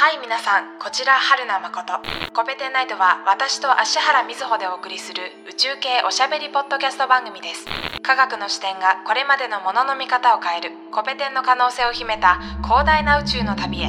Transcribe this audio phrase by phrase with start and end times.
[0.00, 1.92] はい皆さんこちら春名誠。
[2.32, 7.66] コペテンナイトは私と芦原瑞穂でお送りする宇宙系おしゃべりポッドキャスト番組です。
[8.00, 10.70] 科学の視点がこれまでのものの見方を変える。
[10.90, 13.88] コペテンの可能性を秘めた広大な宇宙の旅へ。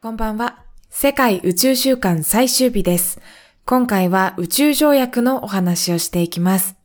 [0.00, 0.62] こんばんは。
[0.88, 3.20] 世界宇宙週間最終日です。
[3.66, 6.81] 今回は宇宙条約のお話をしていきます。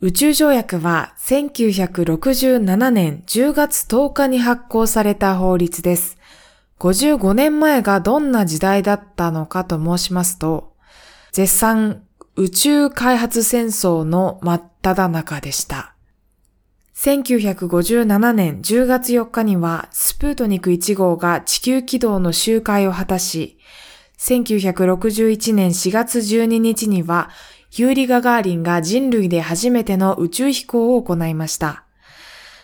[0.00, 6.18] 宇宙条約は1967年10月10日に発行された法律です。
[6.78, 10.72] 55年前がどんな時代だったのかと申しますと、
[11.32, 12.04] 絶賛
[12.36, 15.96] 宇宙開発戦争の真っ只中でした。
[16.94, 23.58] 1957年10月4日にはスプートニク1号が地球軌道の周回を果たし、
[24.18, 27.30] 1961年4月12日には
[27.72, 31.84] ユーリ・ガガーリンが人類で初めての宇宙飛行を行いました。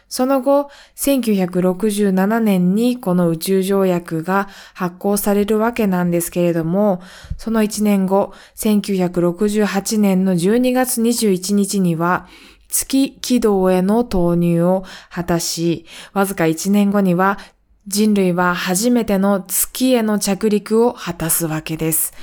[0.08, 7.02] その後、1967年にこの宇宙条約が発行されるわけなんですけれども、
[7.36, 12.28] その1年後、1968年の12月21日には、
[12.68, 17.38] 月軌道への投入を果たし、わずか1年後には
[17.86, 22.14] 人類は初めての月への着陸を果たすわけです。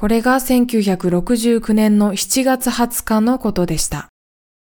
[0.00, 4.08] これが1969年の7月20日のことでした。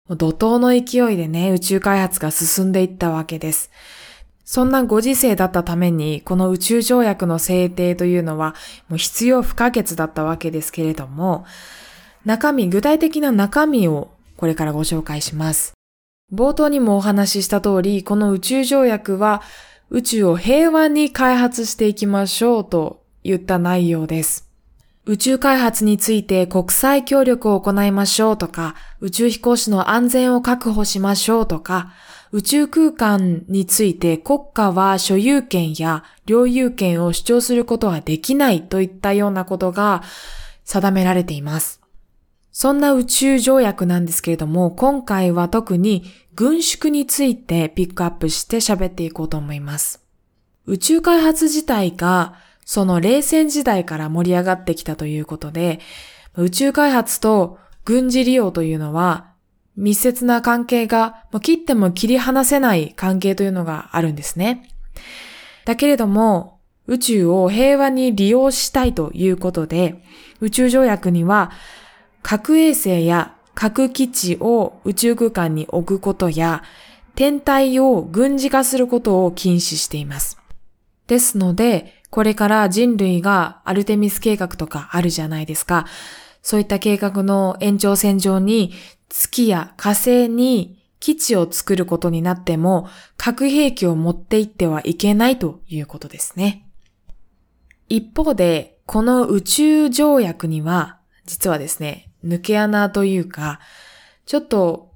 [0.07, 3.69] 怒涛の勢いでね、宇宙開発が進んでいったわけです。
[4.45, 8.55] そんなご時世だったために、この宇宙条約の制定というのは、
[8.87, 11.43] もう必要不可欠だったわけですけれども、
[12.23, 15.73] 中身、具体的な中身をこれからご紹介します。
[16.31, 19.41] 冒頭にもお話しした通り、この宇宙条約は
[19.89, 24.44] 宇宙を平和に開発していきましょうと言った内容です。
[25.07, 31.93] 宇宙開発について国際協力を行いましょうとか、宇宙飛行士の安全を確保しましょうとか、
[32.31, 40.01] 宇宙空間について国家は所有権や領有権を主張することはできないといったようなことが
[40.63, 41.81] 定められています。
[42.51, 50.01] そんな宇宙条約なんですけれども、今回は特に軍縮についてピックアップして喋っていこうと思います。
[50.65, 52.33] 宇宙開発自体が
[52.65, 55.79] その冷戦時代から盛り上がってきたということで、
[56.35, 59.27] 宇宙開発と軍事利用というのは
[59.77, 64.69] 密接な関係が切っても切り離せない関係というのがあるんですね。
[65.65, 70.03] だけれども、宇宙を平和に利用したいということで、
[70.39, 71.51] 宇宙条約には
[72.21, 76.63] 核衛星や核基地を宇宙空間に置くことや、
[77.15, 80.37] 天体を軍事化することを禁止しています。
[81.07, 85.85] ですので、これから人類がアルテミス計画とかあるじゃないですか。
[86.41, 88.71] そういった計画の延長線上に
[89.09, 92.87] 月や火星に基地を作ることになっても
[93.17, 96.65] 核兵器を持っていってはいけないということですね。
[97.89, 103.59] 一方で、この宇宙条約には実はですね、抜け穴というか、
[104.25, 104.93] ちょっと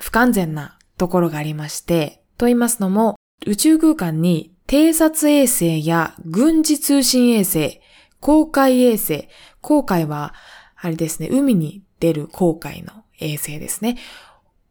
[0.00, 3.14] 不完全なところがありまして、と言いますのも、
[3.46, 7.80] 宇宙空間に偵察衛星や軍事通信衛星、
[8.20, 9.28] 公海衛星、
[9.60, 10.34] 公海は、
[10.76, 13.96] あれですね、海に出る公海の衛星ですね、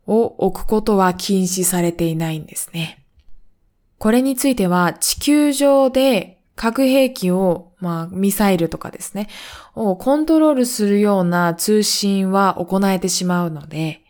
[0.05, 3.05] を置くことは禁止されていないんですね。
[3.97, 9.29] これについては地球上で核兵器を、まあ、ミサイルとかですね、
[9.75, 14.01] をコントロールするような通信は行えてしまうので、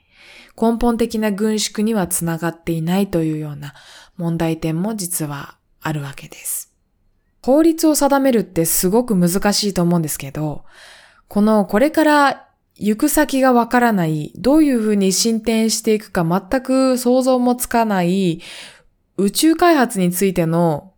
[0.59, 3.73] 根本的な軍縮にはつながっていないというような
[4.17, 6.73] 問題点も実はあるわけです。
[7.43, 10.65] 法律を定めるってすごく難しいと思うんですけど、
[11.27, 18.41] このこれから行く先がわからない、どういうふうに進展していくか全く想像もつかない
[19.17, 20.91] 宇宙開発についての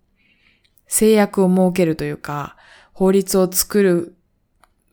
[0.88, 2.56] 制約を設けるというか、
[2.94, 4.16] 法律を作る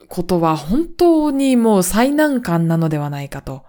[0.08, 3.62] ことは本当にもう最難関なのではないかと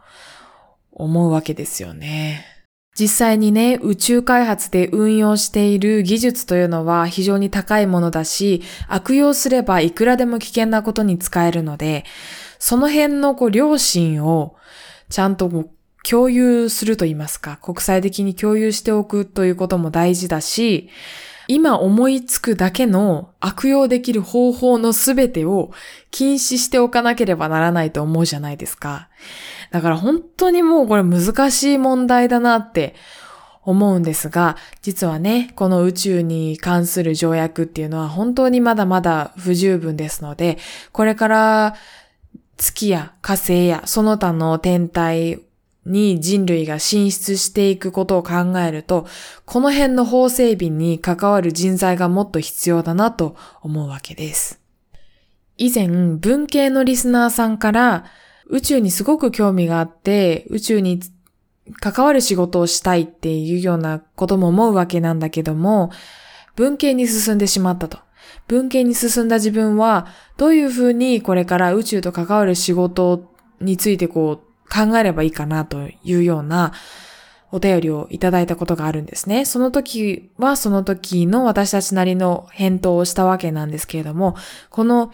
[0.92, 2.55] 思うわけですよね。
[2.98, 12.06] 実際にね、宇宙開発で運用している技術というのは非常に高いものだし、悪用すればいくらでも危険なことに使えるので、
[12.58, 14.56] その辺のこう良心を
[15.10, 15.70] ちゃんと
[16.10, 20.90] 共有すると言いますか、国際的に共有しておくということも大事だし、
[21.48, 25.72] 今思いつくだけの悪用できる方法のすべてを
[26.12, 29.10] 禁止しておかなければならないと思うじゃないですか。
[29.72, 32.96] だから本当にもうこれ難しい問題だなって
[33.64, 40.58] 思うんですが、実はね、この宇宙に関する条約っていうのは本当にまだまだ不十分ですので、
[40.92, 41.76] これから
[42.58, 45.42] 月や火星やその他の天体
[45.86, 49.06] に人類が進出していくことを考えると、
[49.46, 54.60] この辺の法整備に関わる人材がもっと必要だなと思うわけです。
[55.58, 58.06] 以前、文系のリスナーさんから
[58.48, 61.00] 宇宙にすごく興味があって、宇宙に
[61.80, 65.92] 関わる仕事をしたいっていうようなことも思うわけなんだけども、
[66.56, 68.00] 文系に進んでしまったと。
[68.48, 70.08] 文系に進んだ自分は、
[70.38, 76.74] どういうふうにこれから宇宙と関わる仕事についてこう考えればいいかなというような
[77.52, 79.46] お便りをいただいたことがあるんですね。
[79.46, 84.36] その時はその時の私たちなりの返答をしたわけなんですけれども、
[84.70, 85.12] この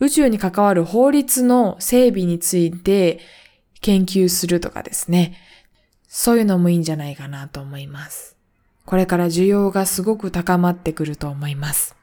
[0.00, 3.20] 宇宙に関わる法律の整備について
[3.80, 5.36] 研究するとかですね。
[6.08, 8.36] そういうのもいいんじゃないかなと思います。
[8.84, 11.94] これから需要がすごく高まってくると思います。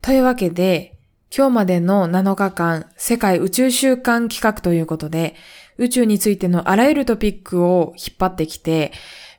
[0.00, 0.96] というわけで、
[1.32, 5.36] 今日までの7日間、世界宇宙週間企画ということで、
[5.78, 8.90] 宇宙についてのあらゆるトピックを引っ張ってきて、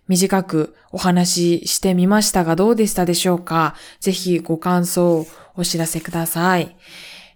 [0.08, 3.76] 短くお話ししてみましたがどうでしたでしょうか？
[4.00, 5.28] ぜひご感想を
[5.58, 6.78] お知らせください。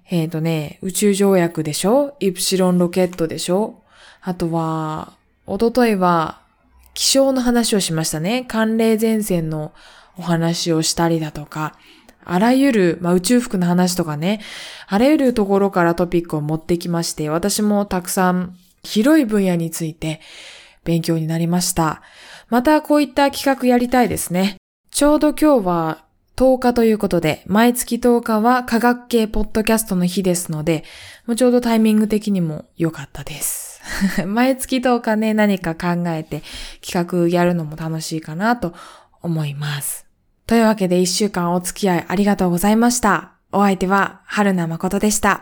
[0.10, 2.16] えっ、ー、とね、宇宙条約でしょ？
[2.22, 3.84] イプシロンロケットでしょ？
[4.22, 6.42] あとは、おとといは
[6.94, 8.46] 気象の話をしましたね。
[8.48, 9.74] 寒冷前線の
[10.18, 11.78] お話をしたりだとか、
[12.26, 14.42] あらゆる、まあ、宇宙服の話とかね、
[14.88, 20.22] あらゆるところからトピックを持ってきまして、私もたくさん広い分野について
[20.84, 22.02] 勉強になりました。
[22.50, 24.58] またこういった企画やりたいですね。
[24.92, 26.06] ちょうど今日は
[26.36, 30.84] 10日ということで、毎月10日は科学系ポッドキャストの日ですので、
[31.26, 33.82] もうちょうどタイミング的にも良かったです。
[34.28, 36.44] 毎月10日ね、何か考えて
[36.86, 38.74] 企画やるのも楽しいかなと
[39.22, 40.05] 思います。
[40.48, 43.32] というわけで一週間お付き合いありがとうございました。
[43.52, 45.42] お相手は春名誠でした。